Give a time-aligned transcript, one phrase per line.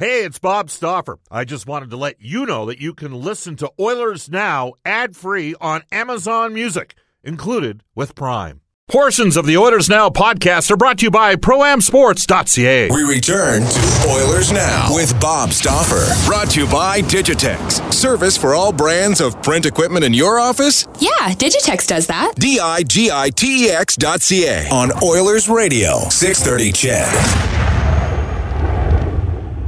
[0.00, 1.18] Hey, it's Bob Stauffer.
[1.30, 5.14] I just wanted to let you know that you can listen to Oilers Now ad
[5.14, 8.62] free on Amazon Music, included with Prime.
[8.88, 12.88] Portions of the Oilers Now podcast are brought to you by ProAmSports.ca.
[12.90, 16.06] We return to Oilers Now with Bob Stauffer.
[16.26, 17.92] Brought to you by Digitex.
[17.92, 20.88] Service for all brands of print equipment in your office?
[20.98, 22.36] Yeah, Digitex does that.
[22.36, 27.59] D I G I T E X dot C A on Oilers Radio, 630 CHED.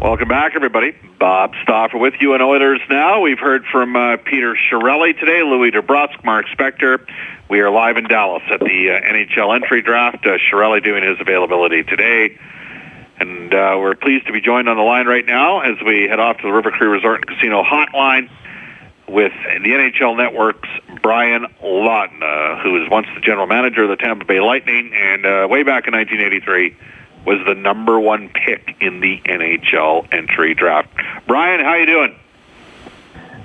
[0.03, 0.97] Welcome back, everybody.
[1.21, 3.21] Bob Stauffer with you on Oilers Now.
[3.21, 7.07] We've heard from uh, Peter Chiarelli today, Louie DeBrusk, Mark Spector.
[7.49, 10.27] We are live in Dallas at the uh, NHL entry draft.
[10.27, 12.37] Uh, Chiarelli doing his availability today.
[13.21, 16.19] And uh, we're pleased to be joined on the line right now as we head
[16.19, 18.29] off to the River Cree Resort and Casino hotline
[19.07, 20.69] with the NHL Network's
[21.01, 25.25] Brian Lawton, uh, who was once the general manager of the Tampa Bay Lightning and
[25.25, 26.77] uh, way back in 1983
[27.25, 30.89] was the number one pick in the NHL entry draft.
[31.27, 32.19] Brian, how you doing?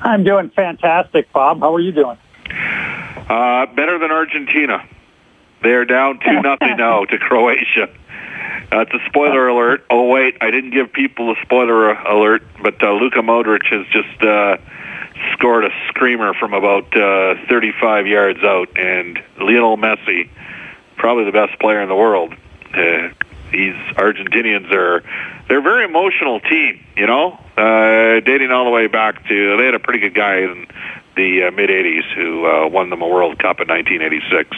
[0.02, 1.59] I'm doing fantastic, Bob.
[1.59, 2.17] How are you doing?
[2.50, 4.88] Uh, better than Argentina.
[5.61, 7.89] They're down two nothing now to Croatia.
[8.72, 9.86] Uh, it's a spoiler alert.
[9.89, 14.22] Oh wait, I didn't give people a spoiler alert, but uh, Luka Modric has just
[14.22, 14.58] uh,
[15.34, 20.30] scored a screamer from about uh, 35 yards out, and Lionel Messi,
[20.97, 22.34] probably the best player in the world,
[22.73, 23.09] uh,
[23.52, 25.03] these Argentinians are
[25.48, 29.66] they're a very emotional team, you know, uh, dating all the way back to they
[29.66, 30.67] had a pretty good guy in
[31.16, 34.56] the uh, mid '80s who uh, won them a World Cup in 1986,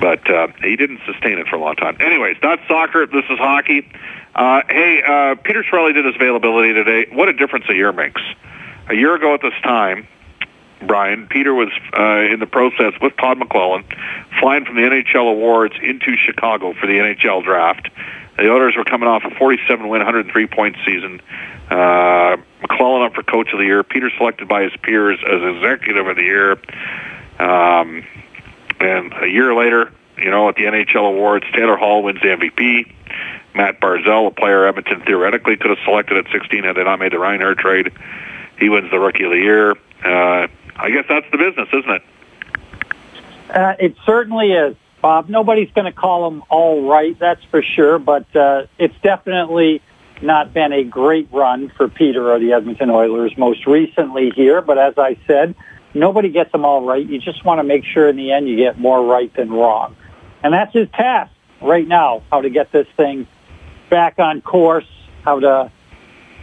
[0.00, 1.96] but uh, he didn't sustain it for a long time.
[2.00, 3.06] Anyways, that's soccer.
[3.06, 3.90] This is hockey.
[4.34, 7.06] Uh, hey, uh, Peter Chiarelli did his availability today.
[7.12, 8.22] What a difference a year makes.
[8.88, 10.08] A year ago at this time,
[10.86, 13.84] Brian, Peter was uh, in the process with Todd McLellan,
[14.40, 17.88] flying from the NHL awards into Chicago for the NHL draft.
[18.36, 21.20] The Oilers were coming off a 47 win, 103 point season.
[21.70, 23.82] Uh, McLellan up for Coach of the Year.
[23.82, 26.52] Peter selected by his peers as Executive of the Year.
[27.38, 28.04] Um,
[28.80, 32.92] and a year later, you know, at the NHL awards, Taylor Hall wins the MVP.
[33.54, 37.12] Matt Barzal, a player Edmonton theoretically could have selected at 16 had they not made
[37.12, 37.92] the Reinhart trade.
[38.58, 39.72] He wins the Rookie of the Year.
[40.04, 42.02] Uh, I guess that's the business, isn't it?
[43.50, 45.28] Uh, it certainly is, Bob.
[45.28, 49.82] Nobody's going to call them all right, that's for sure, but uh, it's definitely
[50.22, 54.62] not been a great run for Peter or the Edmonton Oilers most recently here.
[54.62, 55.54] But as I said,
[55.94, 57.04] nobody gets them all right.
[57.04, 59.96] You just want to make sure in the end you get more right than wrong.
[60.42, 63.26] And that's his task right now, how to get this thing
[63.90, 64.88] back on course,
[65.22, 65.70] how to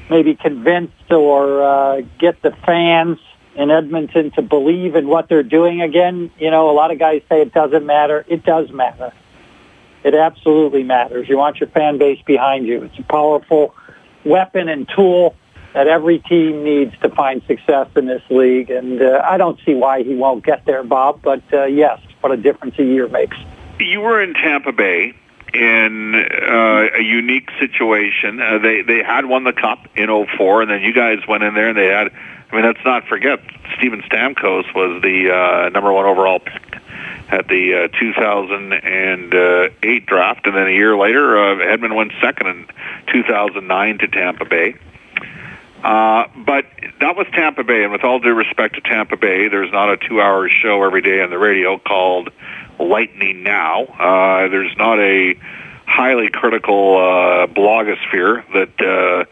[0.10, 3.18] maybe convince or uh, get the fans
[3.59, 6.31] in Edmonton to believe in what they're doing again.
[6.40, 8.25] You know, a lot of guys say it doesn't matter.
[8.30, 9.12] It does matter.
[10.02, 11.28] It absolutely matters.
[11.28, 12.84] You want your fan base behind you.
[12.84, 13.75] It's a powerful
[14.24, 15.36] weapon and tool
[15.74, 18.72] that every team needs to find success in this league.
[18.72, 21.22] And uh, I don't see why he won't get there, Bob.
[21.22, 23.36] But uh, yes, what a difference a year makes.
[23.78, 25.14] You were in Tampa Bay
[25.53, 28.40] in uh, a unique situation.
[28.40, 31.53] Uh, they they had won the cup in 04, and then you guys went in
[31.53, 32.12] there and they had
[32.52, 33.40] I mean, let's not forget
[33.78, 36.64] Steven Stamkos was the uh, number one overall pick
[37.30, 42.66] at the uh, 2008 draft, and then a year later, uh, Hedman went second in
[43.14, 44.74] 2009 to Tampa Bay.
[45.84, 46.66] Uh, but
[47.00, 49.98] that was Tampa Bay, and with all due respect to Tampa Bay, there's not a
[49.98, 52.30] two-hour show every day on the radio called
[52.80, 53.84] Lightning Now.
[53.84, 55.36] Uh, there's not a
[55.86, 59.26] highly critical uh, blogosphere that uh,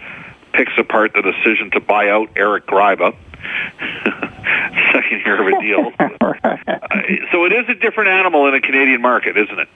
[0.58, 3.16] picks apart the decision to buy out Eric Gryba.
[4.92, 5.92] Second year of a deal.
[6.00, 6.58] uh,
[7.32, 9.70] so it is a different animal in a Canadian market, isn't it?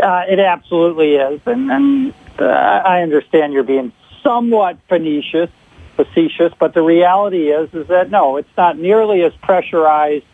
[0.00, 3.92] Uh, it absolutely is, and, and uh, I understand you're being
[4.22, 5.50] somewhat facetious,
[5.96, 10.24] facetious, but the reality is is that no, it's not nearly as pressurized,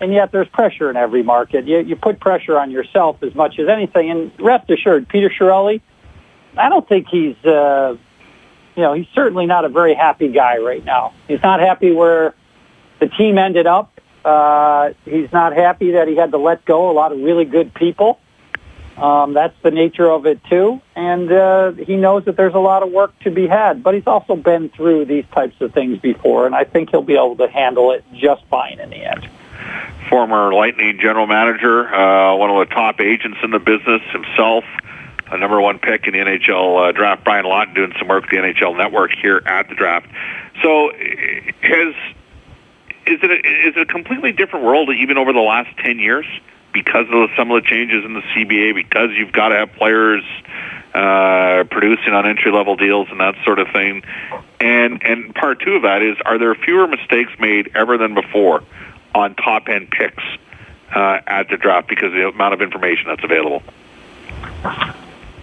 [0.00, 1.66] and yet there's pressure in every market.
[1.66, 5.82] You, you put pressure on yourself as much as anything, and rest assured, Peter Chiarelli,
[6.56, 7.96] I don't think he's uh,
[8.76, 11.12] you know, he's certainly not a very happy guy right now.
[11.28, 12.34] He's not happy where
[13.00, 14.00] the team ended up.
[14.24, 17.74] Uh, he's not happy that he had to let go a lot of really good
[17.74, 18.18] people.
[18.96, 22.82] Um, that's the nature of it too, and uh, he knows that there's a lot
[22.82, 23.82] of work to be had.
[23.82, 27.14] But he's also been through these types of things before, and I think he'll be
[27.14, 29.28] able to handle it just fine in the end.
[30.10, 34.64] Former Lightning general manager, uh, one of the top agents in the business himself
[35.32, 37.24] a number one pick in the NHL uh, draft.
[37.24, 40.06] Brian Lawton doing some work with the NHL Network here at the draft.
[40.62, 41.94] So, has
[43.06, 46.26] is it a, is it a completely different world even over the last ten years
[46.72, 48.74] because of some of the changes in the CBA?
[48.74, 50.22] Because you've got to have players
[50.94, 54.02] uh, producing on entry level deals and that sort of thing.
[54.60, 58.62] And and part two of that is, are there fewer mistakes made ever than before
[59.14, 60.22] on top end picks
[60.94, 63.62] uh, at the draft because of the amount of information that's available?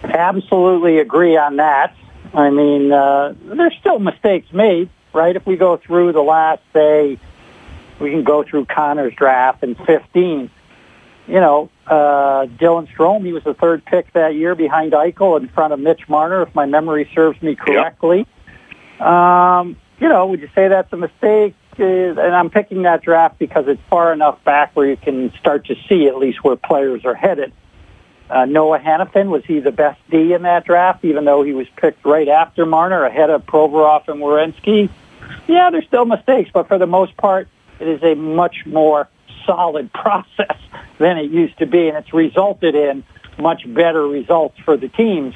[0.04, 1.96] Absolutely agree on that.
[2.34, 5.36] I mean, uh, there's still mistakes made, right?
[5.36, 7.20] If we go through the last, say,
[8.00, 10.50] we can go through Connor's draft in 15.
[11.28, 15.48] You know, uh, Dylan Strome, he was the third pick that year behind Eichel in
[15.50, 18.26] front of Mitch Marner, if my memory serves me correctly.
[19.00, 19.08] Yep.
[19.08, 21.56] Um, you know, would you say that's a mistake?
[21.78, 25.76] And I'm picking that draft because it's far enough back where you can start to
[25.88, 27.54] see at least where players are headed.
[28.30, 31.68] Uh, Noah Hanifin, was he the best D in that draft, even though he was
[31.78, 34.90] picked right after Marner, ahead of Provorov and Werenski?
[35.48, 37.48] Yeah, there's still mistakes, but for the most part,
[37.80, 39.08] it is a much more
[39.46, 40.58] solid process
[41.00, 43.04] than it used to be, and it's resulted in
[43.40, 45.34] much better results for the teams.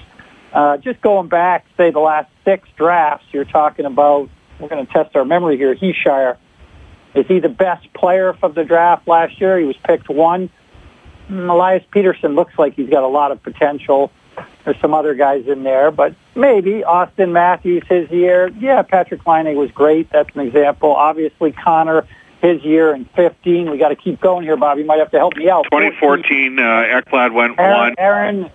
[0.51, 4.29] Uh, just going back, say, the last six drafts, you're talking about,
[4.59, 6.37] we're going to test our memory here, Hischier.
[7.15, 9.57] Is he the best player of the draft last year?
[9.57, 10.49] He was picked one.
[11.29, 14.11] Mm, Elias Pettersson looks like he's got a lot of potential.
[14.65, 18.47] There's some other guys in there, but maybe Auston Matthews his year.
[18.59, 20.09] Yeah, Patrik Laine was great.
[20.09, 20.91] That's an example.
[20.93, 22.05] Obviously, Connor
[22.41, 23.69] his year in 15.
[23.69, 24.77] We got to keep going here, Bob.
[24.77, 25.63] You might have to help me out.
[25.65, 27.95] 2014, uh, Ekblad went Aaron, one.
[27.97, 28.51] Aaron,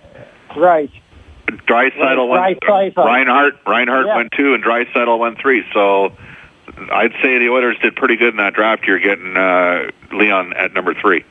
[0.57, 0.91] right.
[1.47, 2.59] Draisaitl went.
[2.61, 2.97] Draisaitl.
[3.05, 4.15] Reinhart, Reinhart Yeah.
[4.17, 5.63] went two, and Draisaitl went three.
[5.73, 6.11] So
[6.91, 8.85] I'd say the Oilers did pretty good in that draft.
[8.85, 11.23] You're getting uh, Leon at number three.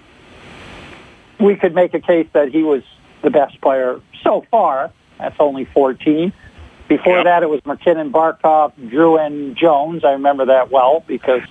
[1.40, 2.82] We could make a case that he was
[3.22, 4.90] the best player so far.
[5.18, 6.32] That's only 14.
[6.88, 10.04] Before that, it was MacKinnon, Barkov, Drouin, and Jones.
[10.04, 11.42] I remember that well because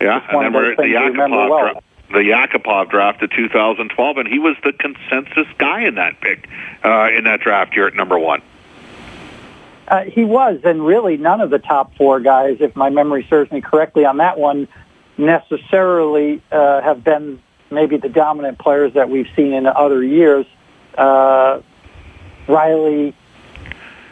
[0.00, 1.72] Yeah, one and of then those the remember Yakupov well.
[1.72, 1.84] draft.
[2.10, 6.48] The Yakupov draft of 2012, and he was the consensus guy in that pick
[6.82, 8.40] uh, in that draft year at number one.
[9.88, 13.50] Uh, he was, and really none of the top four guys, if my memory serves
[13.50, 14.68] me correctly on that one,
[15.18, 20.46] necessarily uh, have been maybe the dominant players that we've seen in other years.
[20.96, 21.60] Uh,
[22.46, 23.14] Rielly,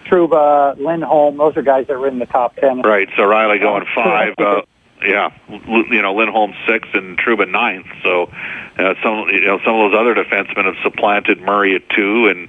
[0.06, 2.82] Trouba, Lindholm, those are guys that were in the top ten.
[2.82, 3.08] Right.
[3.17, 4.35] So Rielly going Uh, five.
[4.38, 4.62] Uh,
[5.03, 7.87] yeah, you know Lindholm six and Trouba ninth.
[8.03, 8.31] So
[8.79, 12.49] uh, some you know some of those other defensemen have supplanted Murray at two, and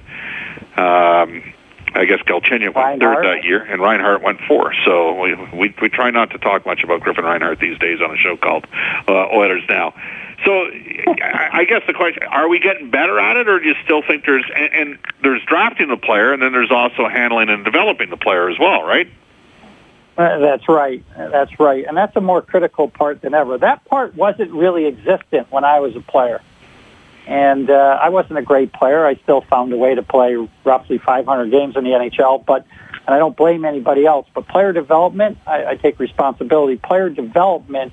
[0.78, 1.52] um,
[1.94, 4.72] I guess Galchenyuk went third that year, and Reinhart went four.
[4.84, 8.12] So we, we we try not to talk much about Griffin Reinhart these days on
[8.12, 8.66] a show called
[9.06, 9.94] uh, Oilers Now.
[10.44, 14.02] So I guess the question: Are we getting better at it, or do you still
[14.02, 18.10] think there's and, and there's drafting the player, and then there's also handling and developing
[18.10, 19.08] the player as well, right?
[20.16, 21.04] Uh, That's right.
[21.16, 21.84] That's right.
[21.86, 23.56] And that's a more critical part than ever.
[23.58, 26.40] That part wasn't really existent when I was a player.
[27.28, 29.06] And uh, I wasn't a great player.
[29.06, 32.66] I still found a way to play roughly 500 games in the NHL, but
[33.06, 34.26] and I don't blame anybody else.
[34.34, 36.76] But player development, I, I take responsibility.
[36.76, 37.92] Player development,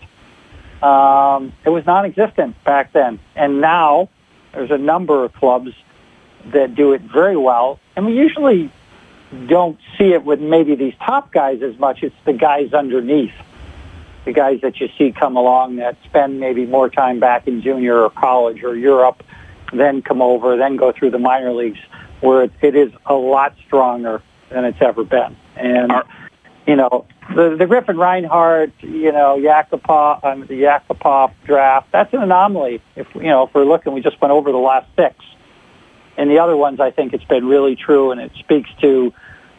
[0.82, 4.10] um, it was non-existent back then, and now
[4.54, 5.72] there's a number of clubs
[6.54, 8.72] that do it very well, and we usually
[9.48, 12.04] don't see it with maybe these top guys as much.
[12.04, 13.34] It's the guys underneath,
[14.26, 18.00] the guys that you see come along that spend maybe more time back in junior
[18.00, 19.24] or college or Europe,
[19.74, 21.80] then come over, then go through the minor leagues,
[22.22, 25.36] where it, it is a lot stronger than it's ever been.
[25.56, 26.06] And Are-
[26.66, 32.22] you know, the the Griffin Reinhart, you know, Yakupov, um, the Yakupov draft, that's an
[32.22, 32.82] anomaly.
[32.96, 35.16] If you know, if we're looking, we just went over the last six.
[36.18, 39.14] And the other ones, I think it's been really true, and it speaks to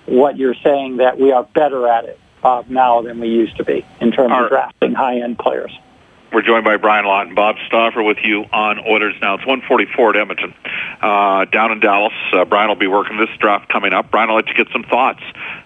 [0.07, 3.65] what you're saying that we are better at it uh, now than we used to
[3.65, 5.77] be in terms Are- of drafting high-end players.
[6.37, 9.37] We're joined by Brian Lawton and Bob Stauffer with you on Oilers Now.
[9.37, 10.53] It's 144 at Edmonton.
[11.01, 14.11] Uh, down in Dallas, uh, Brian will be working this draft coming up.
[14.11, 15.23] Brian, I'll let you get some thoughts.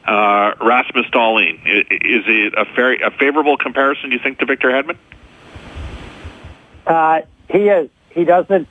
[0.06, 4.68] Uh, Rasmus Dahlin, is it a, fair, a favorable comparison, do you think, to Victor
[4.68, 4.96] Hedman?
[6.86, 7.90] Uh, he is.
[8.10, 8.68] He doesn't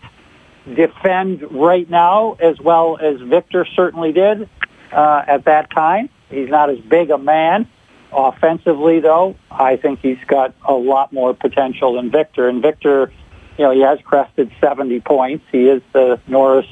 [0.73, 4.47] defend right now as well as Victor certainly did
[4.93, 6.07] uh, at that time.
[6.29, 7.67] He's not as big a man.
[8.11, 12.47] Offensively, though, I think he's got a lot more potential than Victor.
[12.49, 13.11] And Victor,
[13.57, 15.45] you know, he has crested 70 points.
[15.51, 16.65] He is the Norris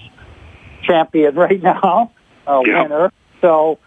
[0.83, 2.11] champion right now,
[2.47, 2.81] a Yeah.
[2.83, 3.11] winner.
[3.41, 3.77] So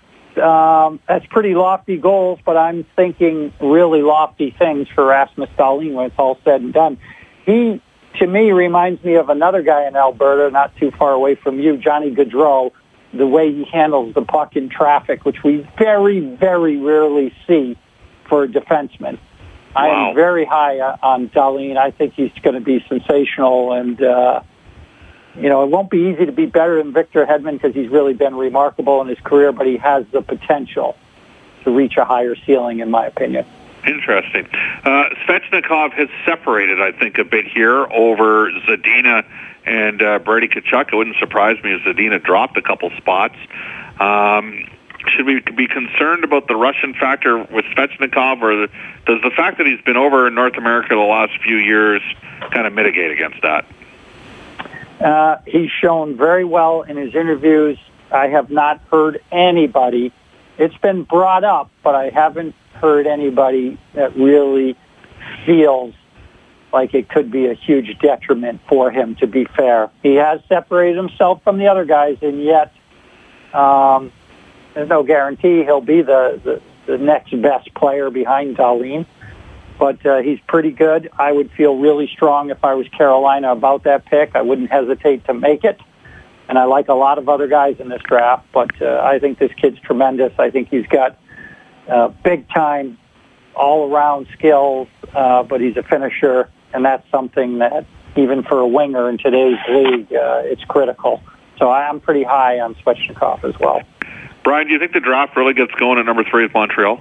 [0.41, 6.07] um, that's pretty lofty goals, but I'm thinking really lofty things for Rasmus Dahlin when
[6.07, 6.99] it's all said and done.
[7.47, 7.83] He,
[8.21, 11.77] to me, reminds me of another guy in Alberta, not too far away from you,
[11.79, 12.71] Johnny Gaudreau,
[13.13, 17.77] the way he handles the puck in traffic, which we very, very rarely see
[18.29, 19.19] for a defenseman.
[19.75, 21.77] I am very high uh, on Dahlin.
[21.77, 24.43] I think he's going to be sensational, and uh,
[25.37, 28.15] you know, it won't be easy to be better than Victor Hedman because he's really
[28.15, 30.97] been remarkable in his career, but he has the potential
[31.65, 33.47] to reach a higher ceiling, in my opinion.
[33.87, 34.47] Interesting.
[34.85, 39.25] Uh, Svechnikov has separated, I think, a bit here over Zadina
[39.65, 40.93] and uh, Brady Tkachuk.
[40.93, 43.37] It wouldn't surprise me if Zadina dropped a couple spots.
[43.99, 44.67] Um,
[45.09, 48.67] should we be concerned about the Russian factor with Svechnikov, or
[49.07, 52.03] does the fact that he's been over in North America the last few years
[52.53, 53.65] kind of mitigate against that?
[55.01, 57.79] Uh, he's shown very well in his interviews.
[58.11, 60.13] I have not heard anybody.
[60.61, 64.77] It's been brought up, but I haven't heard anybody that really
[65.47, 65.95] feels
[66.71, 69.17] like it could be a huge detriment for him.
[69.17, 72.75] To be fair, he has separated himself from the other guys, and yet
[73.55, 74.13] um,
[74.75, 79.07] there's no guarantee he'll be the, the, the next best player behind Dahlin.
[79.79, 81.09] But uh, he's pretty good.
[81.19, 84.37] I would feel really strong if I was Carolina about that pick.
[84.37, 85.81] I wouldn't hesitate to make it.
[86.51, 89.39] And I like a lot of other guys in this draft, but uh, I think
[89.39, 90.33] this kid's tremendous.
[90.37, 91.17] I think he's got
[91.89, 92.99] uh, big time
[93.55, 98.67] all around skills, uh, but he's a finisher, and that's something that even for a
[98.67, 101.23] winger in today's league, uh, it's critical.
[101.57, 103.83] So I'm pretty high on Svechnikov as well.
[104.43, 107.01] Brian, do you think the draft really gets going at number three with Montreal?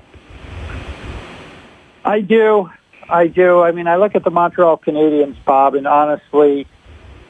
[2.06, 2.70] I do.
[3.10, 3.62] I do.
[3.62, 6.68] I mean, I look at the Montreal Canadiens, Bob, and honestly,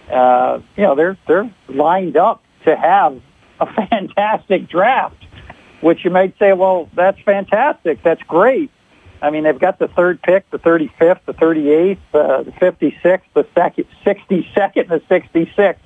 [0.09, 3.21] uh, you know, they're they're lined up to have
[3.59, 5.15] a fantastic draft.
[5.81, 8.03] Which you might say, well, that's fantastic.
[8.03, 8.69] That's great.
[9.21, 13.47] I mean, they've got the third pick, the 35th, the 38th, uh, the 56th, the
[13.55, 15.77] second, 62nd, the 66th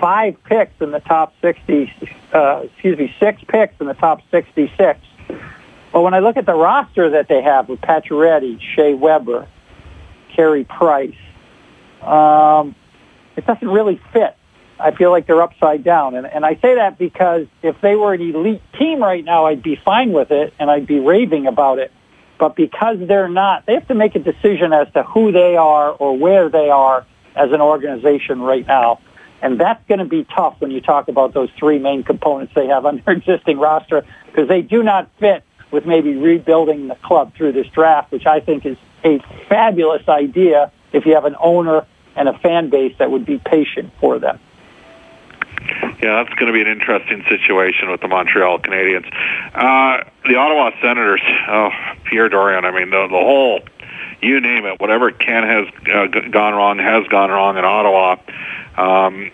[0.00, 1.92] five picks in the top 60,
[2.32, 5.00] uh, excuse me, six picks in the top 66.
[5.92, 9.48] But when I look at the roster that they have with Pacioretty, Shea Weber,
[10.34, 11.14] Carey Price,
[12.02, 12.74] um,
[13.38, 14.36] it doesn't really fit.
[14.80, 16.14] I feel like they're upside down.
[16.14, 19.62] And, and I say that because if they were an elite team right now, I'd
[19.62, 21.92] be fine with it and I'd be raving about it.
[22.38, 25.90] But because they're not, they have to make a decision as to who they are
[25.90, 29.00] or where they are as an organization right now.
[29.40, 32.66] And that's going to be tough when you talk about those three main components they
[32.66, 37.34] have on their existing roster because they do not fit with maybe rebuilding the club
[37.36, 41.86] through this draft, which I think is a fabulous idea if you have an owner
[42.18, 44.38] and a fan base that would be patient for them.
[46.02, 49.06] Yeah, that's going to be an interesting situation with the Montreal Canadiens.
[49.54, 51.70] Uh, the Ottawa Senators, oh,
[52.04, 53.60] Pierre Dorion, I mean, the, the whole,
[54.22, 58.16] you name it, whatever can has uh, gone wrong has gone wrong in Ottawa.
[58.76, 59.30] Um,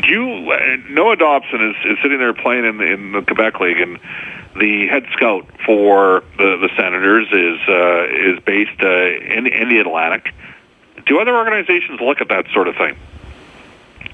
[0.00, 3.60] do you, uh, Noah Dobson is, is sitting there playing in the, in the Quebec
[3.60, 3.98] League, and
[4.58, 9.78] the head scout for the, the Senators is uh, is based uh, in, in the
[9.78, 10.32] Atlantic.
[11.06, 12.96] Do other organizations look at that sort of thing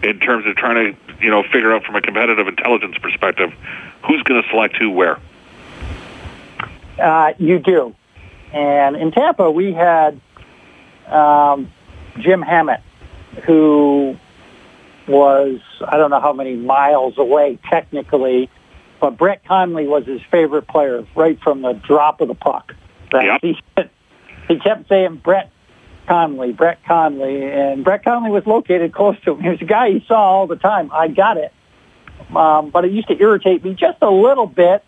[0.02, 3.52] in terms of trying to, you know, figure out from a competitive intelligence perspective
[4.06, 5.18] who's going to select who where?
[6.98, 7.94] Uh, you do,
[8.52, 10.20] and in Tampa we had
[11.06, 11.70] um,
[12.18, 12.80] Jim Hammett
[13.46, 14.16] who
[15.06, 18.50] was, I don't know how many miles away technically,
[19.00, 22.74] but Brett Connolly was his favorite player right from the drop of the puck.
[23.12, 23.40] That yep.
[23.42, 23.58] he,
[24.48, 25.50] he kept saying Brett
[26.08, 29.42] Connolly, Brett Connolly, and Brett Connolly was located close to him.
[29.42, 30.90] He was a guy he saw all the time.
[30.92, 31.52] I got it.
[32.34, 34.84] Um, but it used to irritate me just a little bit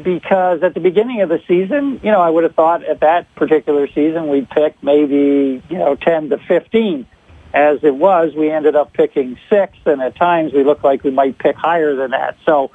[0.00, 3.34] because at the beginning of the season, you know, I would have thought at that
[3.34, 7.06] particular season we'd pick maybe, you know, 10 to 15
[7.52, 11.10] as it was, we ended up picking six, and at times we looked like we
[11.10, 12.36] might pick higher than that.
[12.46, 12.70] So,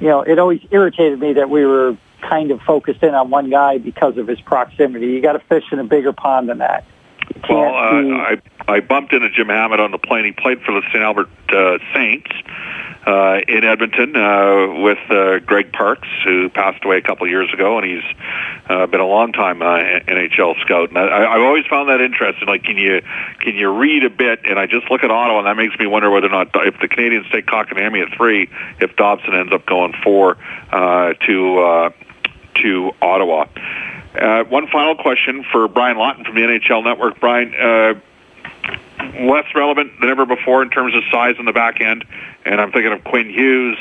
[0.00, 3.48] you know, it always irritated me that we were kind of focused in on one
[3.48, 5.06] guy because of his proximity.
[5.06, 6.84] You got to fish in a bigger pond than that.
[7.48, 8.16] Well, uh.
[8.16, 10.26] I I bumped into Jim Hammett on the plane.
[10.26, 11.02] He played for the St.
[11.02, 12.30] Albert uh, Saints
[13.06, 17.48] uh, in Edmonton uh, with uh, Greg Parks, who passed away a couple of years
[17.54, 18.04] ago, and he's
[18.68, 20.90] uh, been a long time uh, NHL scout.
[20.90, 22.46] And I, I've always found that interesting.
[22.46, 23.00] Like, can you
[23.40, 24.40] can you read a bit?
[24.44, 26.78] And I just look at Ottawa, and that makes me wonder whether or not if
[26.80, 30.36] the Canadiens take Kotkaniemi at three, if Dobson ends up going four
[30.70, 31.90] uh, to uh,
[32.62, 33.46] to Ottawa.
[34.18, 37.20] Uh, one final question for Brian Lawton from the NHL Network.
[37.20, 37.94] Brian, uh,
[39.20, 42.04] less relevant than ever before in terms of size on the back end.
[42.44, 43.78] And I'm thinking of Quinn Hughes,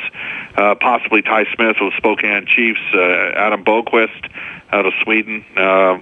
[0.56, 3.00] uh, possibly Ty Smith with Spokane Chiefs, uh,
[3.36, 4.29] Adam Boqvist
[4.72, 5.44] out of Sweden.
[5.56, 6.00] Uh,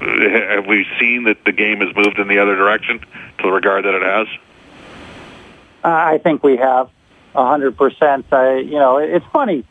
[0.00, 3.84] have we seen that the game has moved in the other direction to the regard
[3.84, 4.26] that it has?
[5.84, 6.90] Uh, I think we have
[7.34, 8.26] hundred percent.
[8.32, 9.64] You know, it's funny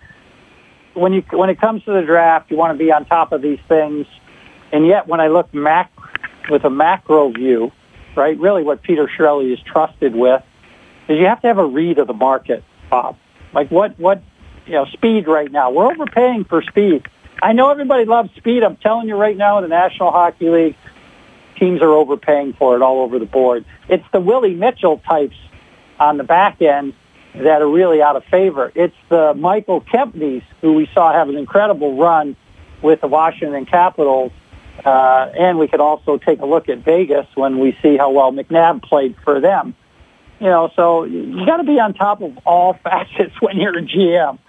[0.95, 3.41] when you when it comes to the draft, you want to be on top of
[3.41, 4.07] these things,
[4.71, 5.91] and yet when I look mac
[6.49, 7.71] with a macro view,
[8.15, 8.37] right?
[8.39, 10.43] Really, what Peter Chiarelli is trusted with
[11.07, 13.17] is you have to have a read of the market, Bob.
[13.53, 14.23] Like what what
[14.65, 15.71] you know, speed right now.
[15.71, 17.07] We're overpaying for speed.
[17.41, 18.63] I know everybody loves speed.
[18.63, 20.75] I'm telling you right now in the National Hockey League,
[21.57, 23.65] teams are overpaying for it all over the board.
[23.89, 25.35] It's the Willie Mitchell types
[25.99, 26.93] on the back end
[27.44, 28.72] that are really out of favor.
[28.75, 32.36] It's the Michael Kempneys who we saw have an incredible run
[32.82, 34.32] with the Washington Capitals.
[34.84, 38.32] Uh, and we could also take a look at Vegas when we see how well
[38.32, 39.75] McNabb played for them.
[40.39, 43.82] You know, so you got to be on top of all facets when you're a
[43.82, 44.39] GM.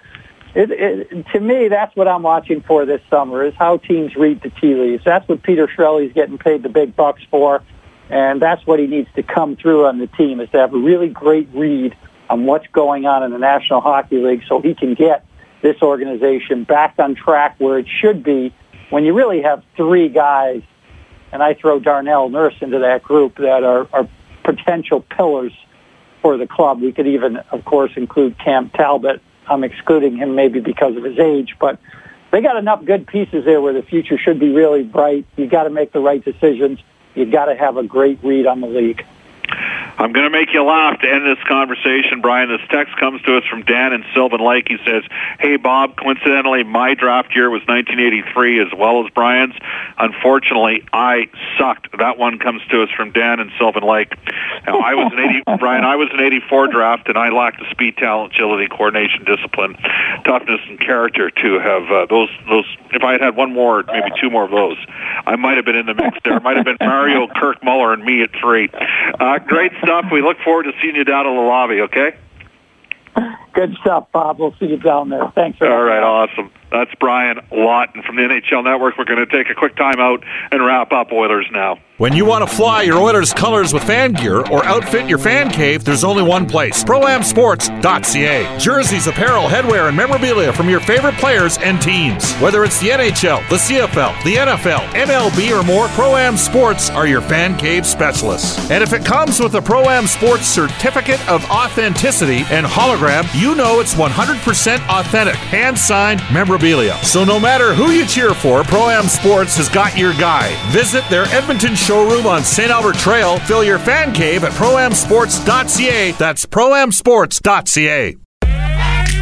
[0.55, 4.43] It, it, to me, that's what I'm watching for this summer is how teams read
[4.43, 5.05] the tea leaves.
[5.05, 7.63] That's what Peter Chiarelli's getting paid the big bucks for,
[8.09, 10.79] and that's what he needs to come through on the team is to have a
[10.79, 11.95] really great read
[12.29, 15.25] on what's going on in the National Hockey League so he can get
[15.63, 18.53] this organization back on track where it should be
[18.91, 20.63] when you really have three guys,
[21.33, 24.09] and I throw Darnell Nurse into that group that are, are
[24.45, 25.53] potential pillars
[26.23, 26.81] for the club.
[26.81, 31.19] We could even, of course, include Cam Talbot I'm excluding him maybe because of his
[31.19, 31.79] age, but
[32.31, 35.27] they got enough good pieces there where the future should be really bright.
[35.37, 36.81] You got to make the right decisions.
[37.15, 39.05] You got to have a great read on the league.
[39.99, 42.51] I'm going to make you laugh to end this conversation, Brian.
[42.51, 44.69] This text comes to us from Dan in Sylvan Lake.
[44.69, 45.05] He says,
[45.41, 49.55] Hey, Bob, coincidentally, my draft year was 1983 as well as Brian's.
[49.97, 51.97] Unfortunately, I sucked.
[51.99, 54.15] That one comes to us from Dan in Sylvan Lake.
[54.67, 57.71] Now, I was an 80, Brian, I was an 84 draft, and I lacked the
[57.71, 59.77] speed, talent, agility, coordination, discipline,
[60.25, 64.11] toughness, and character to have uh, those, those, if I had had one more, maybe
[64.21, 64.77] two more of those,
[65.27, 66.37] I might have been in the mix there.
[66.37, 68.69] It might have been Mario, Kirk Muller, and me at three.
[69.19, 70.07] Uh, great stuff.
[70.13, 72.17] We look forward to seeing you down in the lobby, okay?
[73.55, 74.39] Good stuff, Bob.
[74.39, 75.33] We'll see you down there.
[75.35, 75.59] Thanks.
[75.63, 76.51] All right, awesome.
[76.71, 78.99] That's Brian Lawton from the NHL Network.
[78.99, 81.79] We're going to take a quick timeout and wrap up Oilers now.
[81.99, 85.51] When you want to fly your Oilers colors with fan gear or outfit your fan
[85.51, 88.59] cave, there's only one place ProAmSports.ca.
[88.59, 92.35] Jerseys, apparel, headwear, and memorabilia from your favorite players and teams.
[92.35, 97.23] Whether it's the NHL, the CFL, the NFL, MLB, or more, ProAm Sports are your
[97.23, 98.71] fan cave specialists.
[98.71, 103.81] And if it comes with a ProAm Sports certificate of authenticity and hologram, you know
[103.81, 106.56] it's 100% authentic, hand signed memorabilia.
[107.03, 110.55] So no matter who you cheer for, ProAm Sports has got your guy.
[110.71, 112.71] Visit their Edmonton showroom on St.
[112.71, 113.39] Albert Trail.
[113.41, 116.13] Fill your fan cave at proamsports.ca.
[116.13, 118.17] That's proamsports.ca.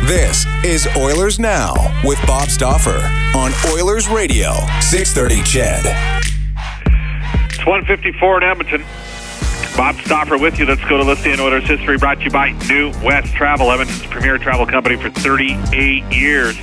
[0.07, 1.73] This is Oilers Now
[2.05, 3.01] with Bob Stauffer
[3.37, 5.87] on Oilers Radio, 630 CHED.
[7.51, 8.85] It's 154 in Edmonton.
[9.77, 10.67] Bob Stauffer with you.
[10.67, 14.07] Let's go to Listy and Oilers history brought to you by New West Travel, Edmonton's
[14.07, 16.57] premier travel company for 38 years.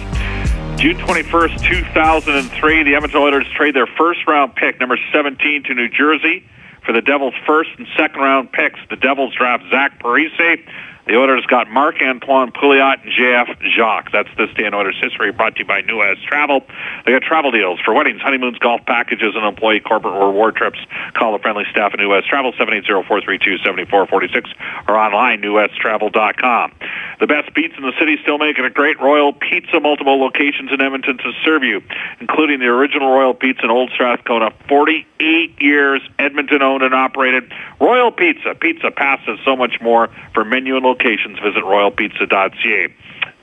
[0.82, 5.88] June 21st, 2003, the Edmonton Oilers trade their first round pick, number 17, to New
[5.88, 6.44] Jersey
[6.84, 8.80] for the Devils' first and second round picks.
[8.90, 10.66] The Devils draft Zach Parise.
[11.08, 13.50] The Oilers got Marc-Antoine Pouliot and J.F.
[13.76, 14.12] Jacques.
[14.12, 16.64] That's this day in Oilers history brought to you by New West Travel.
[17.06, 20.80] They got travel deals for weddings, honeymoons, golf packages, and employee corporate reward trips.
[21.14, 24.54] Call the friendly staff at New West Travel, 780-432-7446
[24.88, 26.72] or online, newwesttravel.com.
[27.20, 30.82] The best beats in the city still making a great Royal Pizza, multiple locations in
[30.82, 31.82] Edmonton to serve you,
[32.20, 37.52] including the original Royal Pizza in Old Strathcona, 48 years, Edmonton owned and operated.
[37.80, 40.10] Royal Pizza, pizza, pasta, so much more.
[40.34, 42.94] For menu and locations, visit royalpizza.ca.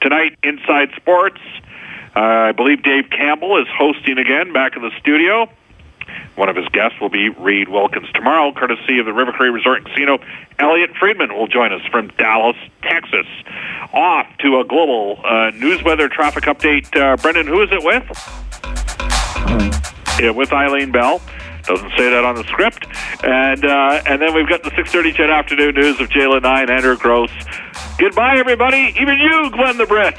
[0.00, 1.40] Tonight, Inside Sports,
[2.14, 5.48] uh, I believe Dave Campbell is hosting again back in the studio.
[6.37, 9.78] One of his guests will be Reid Wilkins tomorrow, courtesy of the River Cree Resort
[9.78, 10.18] and Casino.
[10.58, 13.26] Elliotte Friedman will join us from Dallas, Texas.
[13.92, 16.94] Off to a global uh, news weather traffic update.
[16.96, 18.04] Uh, Brendan, who is it with?
[20.20, 21.20] Yeah, with Eileen Bell.
[21.68, 22.87] Doesn't say that on the script.
[23.22, 26.96] And uh, and then we've got the 6:30 CHED afternoon news of Jalen and Andrew
[26.96, 27.31] Gross.
[27.98, 28.94] Goodbye, everybody.
[28.98, 30.16] Even you, Glenn the Brit.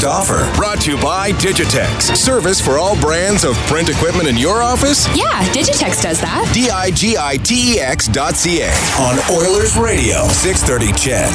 [0.00, 0.56] With Bob Stauffer.
[0.56, 2.16] Brought to you by Digitex.
[2.16, 5.06] Service for all brands of print equipment in your office?
[5.16, 6.50] Yeah, Digitex does that.
[6.54, 11.30] D I G I T E X dot C A on Oilers Radio, 630 CHED.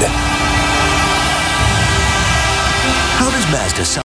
[3.17, 3.93] How does Mazda sell?